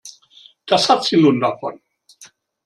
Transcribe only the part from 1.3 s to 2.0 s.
davon.